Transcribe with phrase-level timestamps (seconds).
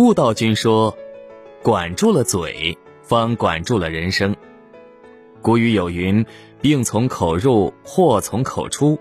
[0.00, 0.96] 悟道君说
[1.62, 4.34] ：“管住了嘴，方管住了人生。”
[5.42, 6.24] 古语有云
[6.62, 8.98] ：“病从口入，祸从口出。”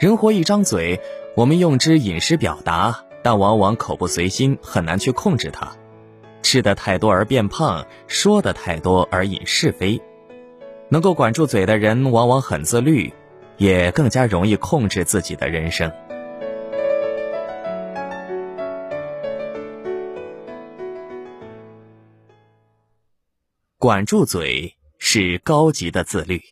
[0.00, 1.00] 人活一张嘴，
[1.36, 5.76] 我们用之饮食表达，但往往口不随心，很难去控制它。
[6.42, 10.02] 吃的太多而变胖，说的太多而引是非。
[10.88, 13.12] 能够管住嘴的人，往往很自律，
[13.58, 15.92] 也更加容易控制自己的人生。
[23.86, 26.42] 管住嘴是高级的自律。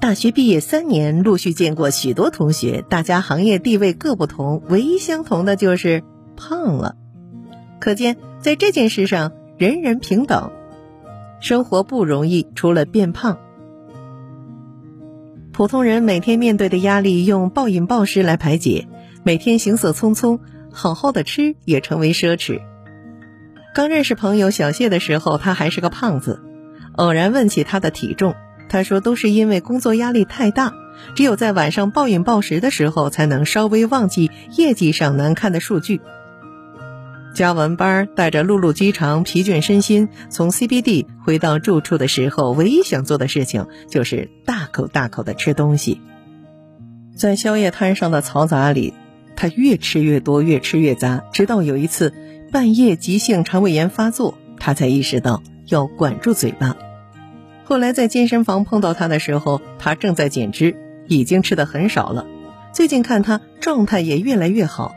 [0.00, 6.02] 大学毕业三年，陆续见过许多同学，大家行业地位各不同，唯一相同的就是
[6.36, 6.96] 胖了。
[7.78, 10.50] 可见，在这件事上，人人平等。
[11.40, 13.38] 生活不容易，除了变胖。
[15.52, 18.88] 普通人每天面对的压力，用暴饮暴食来排解；
[19.22, 20.40] 每天行色匆匆，
[20.72, 22.60] 好好的吃也成为奢侈。
[23.74, 26.40] 刚认识朋友小谢的时候，他还是个胖子。
[26.92, 28.36] 偶然问起他的体重，
[28.68, 30.72] 他说都是因为工作压力太大，
[31.16, 36.00] 只有在晚上暴饮暴食的时候，才能稍微忘记业绩上难看的数据。
[37.34, 46.00] 加完班，带着碌碌饥肠、疲倦身心，从 CBD 回到住处的时候，唯一想做的事情就是大口大口的吃东西。
[47.16, 48.94] 在宵夜摊上的嘈杂里，
[49.34, 52.14] 他越吃越多，越吃越杂，直到有一次。
[52.54, 56.76] 半夜急性肠胃炎发作，他才意识到要管住嘴巴。
[57.64, 60.76] 后来在健身房碰到他的时候，他正在减脂，
[61.08, 62.24] 已经吃的很少了。
[62.72, 64.94] 最近看他状态也越来越好。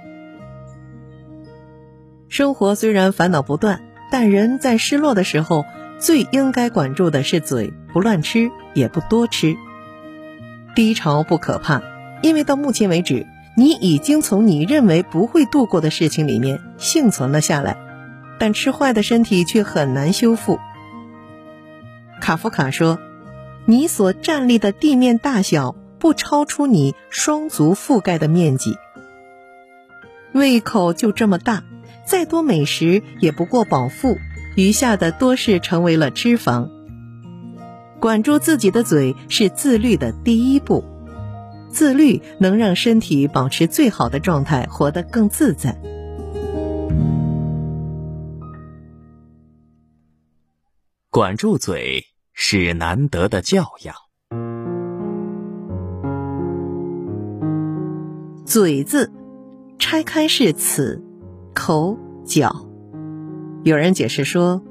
[2.30, 5.66] 生活虽然烦恼不断，但人在失落的时候，
[5.98, 9.56] 最应该管住的是嘴，不乱吃，也不多吃。
[10.76, 11.82] 低潮不可怕，
[12.22, 13.26] 因为到目前为止。
[13.60, 17.76] 你已经从你认为不会度过的事情里面幸存了下来，
[18.38, 20.60] 但吃坏的身体却很难修复。
[22.22, 23.00] 卡夫卡说
[23.66, 28.78] ：“你所站立的地面大小不超出你双足覆盖的面积，
[30.34, 31.64] 胃口就这么大，
[32.06, 34.20] 再多美食也不过饱腹，
[34.56, 36.70] 余下的多是成为了脂肪。
[38.00, 40.84] 管住自己的嘴是自律的第一步。”
[41.70, 45.80] 自律能让身体保持最好的状态，活得更自在。
[51.10, 53.96] 管住嘴是难得的教养。
[58.46, 59.12] 嘴字，
[59.80, 61.04] 拆开是此
[61.54, 62.68] 口角。
[63.64, 64.64] 有人解释说，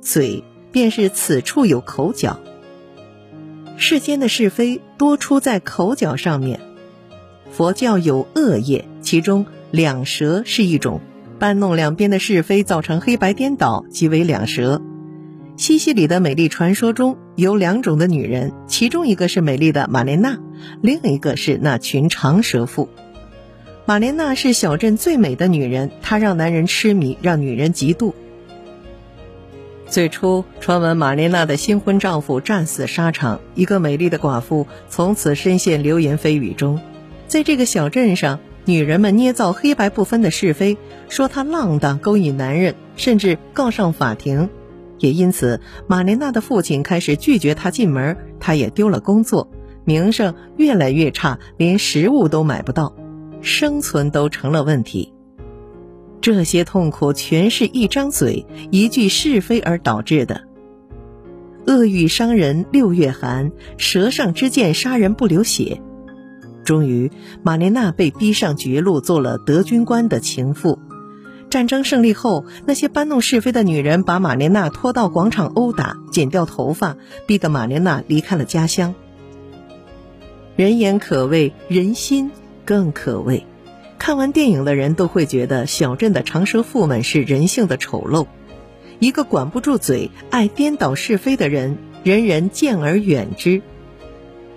[0.00, 2.38] 嘴便是此处有口角。
[3.76, 6.60] 世间的是非多出在口角上面。
[7.50, 11.00] 佛教有恶业，其中两舌是一种，
[11.38, 14.82] 搬弄两边的是非，造成黑白颠倒，即为两舌。
[15.56, 20.38] 西西里的美丽传说中有两种的女人，其中一个是美丽的玛莲娜，
[20.80, 22.88] 另一个是那群长舌妇。
[23.86, 28.14] 玛莲娜是小镇最美的女人，她让男人痴迷，让女人嫉妒。
[29.94, 36.80] 最初传闻玛莲娜的新婚丈夫战死沙场，一个美丽的寡妇从此深陷流言蜚语中。
[37.28, 40.76] 在这个小镇上，女人们捏造黑白不分的是非，
[41.08, 44.50] 说她浪荡勾引男人，甚至告上法庭。
[44.98, 49.48] 也因此，玛莲娜的父亲开始拒绝她进门，她也丢了工作，
[49.84, 52.96] 名声越来越差，连食物都买不到，
[53.42, 55.13] 生存都成了问题。
[56.24, 60.44] 这些痛苦全是一张嘴、一句是非而导致的。
[61.66, 65.82] 恶语伤人六月寒，舌上之剑杀人不流血。
[66.64, 67.12] 终于，
[67.42, 70.78] 玛莲娜被逼上绝路，做了德军官的情妇。
[71.50, 76.96] 战争胜利后，那些搬弄是非的女人把玛莲娜拖到广场殴打、剪掉头发，
[77.26, 78.94] 逼得玛莲娜离开了家乡。
[80.56, 82.30] 人言可畏，人心
[82.64, 83.44] 更可畏。
[84.04, 88.26] 看完电影的人都会觉得小镇的长舌妇们是人性的丑陋。
[88.98, 93.62] 一个管不住嘴、爱颠倒是非的人，人人见而远之。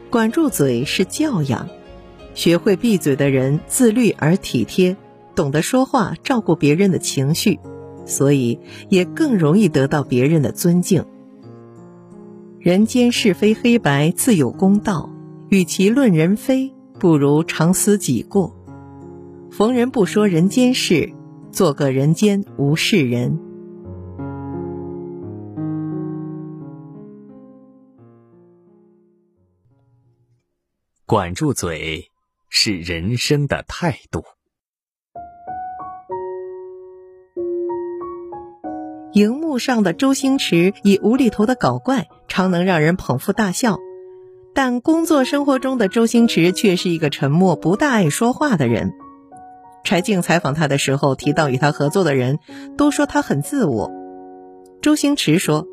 [0.10, 1.70] 管住嘴是教养，
[2.36, 4.98] 学会闭嘴的人自律而体贴，
[5.34, 7.58] 懂得说话，照顾别人的情绪，
[8.06, 8.60] 所以
[8.90, 11.06] 也更容易得到别人的尊敬。
[12.60, 15.10] 人间是非黑白自有公道，
[15.48, 18.57] 与其论人非，不如常思己过。
[19.52, 21.14] 逢人不说人间事
[21.52, 23.40] 做个人间无事人。
[31.06, 32.12] 管住嘴
[32.50, 34.24] 是人生的态度。
[39.14, 43.80] 荧幕上的周星驰以无厘头的搞怪常能让人捧腹大笑。
[44.58, 49.07] 但工作生活中的周星驰却是一个沉默不大爱说话的人。
[49.88, 52.40] 柴静采访他的时候提到，与他合作的人
[52.78, 53.90] 都说他很自我。
[54.82, 55.66] 周星驰说：“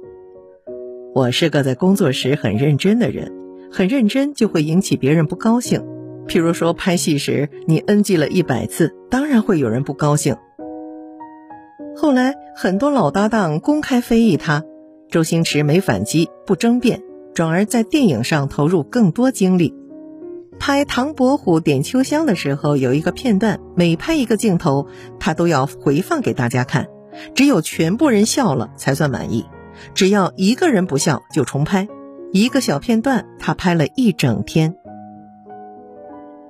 [1.12, 3.32] 我是个在工作时很认真的人，
[3.72, 5.84] 很认真就会引起别人不高兴。
[6.28, 10.36] 譬如说拍戏时你 NG 了一百次，当然会有人不高兴。”
[11.98, 14.62] 后来很多老搭档公开非议他，
[15.10, 17.02] 周星驰没反击，不争辩。
[17.34, 19.74] 转而在电影上投入更多精力。
[20.66, 24.86] 拍《唐伯虎点秋香》的时候，有一个片段，每拍一个镜头，
[25.20, 26.88] 他都要回放给大家看，
[27.34, 29.44] 只有全部人笑了才算满意。
[29.94, 31.86] 只要一个人不笑，就重拍。
[32.32, 34.74] 一个小片段，他拍了一整天。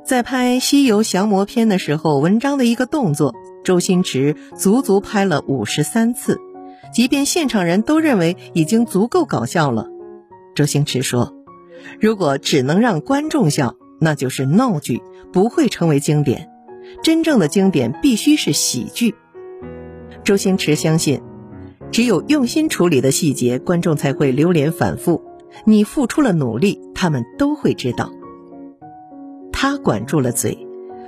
[0.04, 3.34] 在拍《西游降魔篇》的时候，文章的一个动作，
[3.64, 6.38] 周星驰足足拍了五十三次，
[6.92, 9.88] 即便现场人都认为已经足够搞笑了。
[10.54, 11.34] 周星驰说
[12.00, 15.02] ：“如果只能让观众笑，那就是闹剧，
[15.32, 16.50] 不会成为经典。
[17.02, 19.14] 真正的经典必须是喜剧。”
[20.24, 21.20] 周星驰相信，
[21.90, 25.22] 只有用心处理的细节，观众才会流连反复。
[25.64, 28.10] 你付出了努力，他们都会知道。
[29.52, 30.66] 他管住了嘴，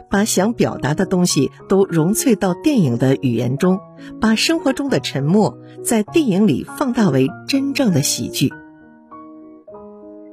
[0.08, 3.80] 把想表达的东西都融萃到电影的语言中，
[4.20, 8.52] 把生活中的沉默在电影里放大为真正的喜剧。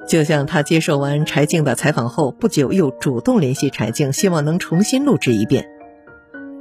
[0.06, 5.68] 就像他接受完柴静的采访后不久，又主动联系柴静，希望能重新录制一遍。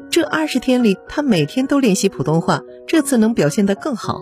[0.09, 4.21] 这二十天里，他每天都练习普通话，这次能表现得更好。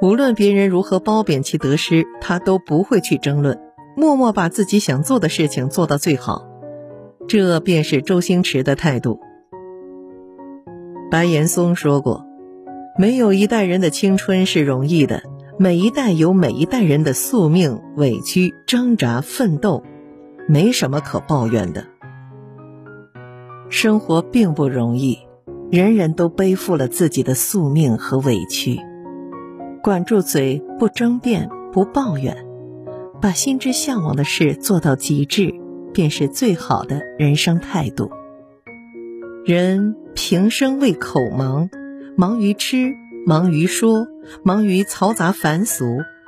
[0.00, 3.60] 无论别人如何褒贬其得失，他都不会去争论，
[3.96, 6.48] 默默把自己想做的事情做到最好。
[7.28, 9.20] 这便是周星驰的态度。
[11.10, 12.26] 白岩松说过
[12.98, 15.22] ：“没有一代人的青春是容易的。”
[15.62, 19.84] 每一代有每一代人的宿命、委屈、挣扎、奋斗，
[20.48, 21.86] 没什么可抱怨的。
[23.68, 25.20] 生活并不容易，
[25.70, 28.80] 人人都背负了自己的宿命和委屈。
[29.84, 32.44] 管住嘴，不争辩，不抱怨，
[33.20, 35.54] 把心之向往的事做到极致，
[35.92, 38.10] 便是最好的人生态度。
[39.44, 41.70] 人平生为口忙，
[42.16, 42.96] 忙于吃。
[43.24, 44.08] 忙于说，
[44.42, 45.84] 忙于嘈杂繁俗，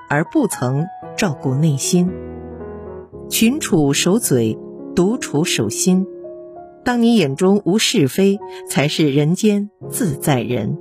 [0.09, 0.87] 而不曾
[1.17, 2.11] 照顾内心。
[3.29, 4.59] 群处守嘴，
[4.95, 6.07] 独处守心。
[6.85, 8.39] 当你眼中无是非，
[8.69, 10.79] 才是人间自在人。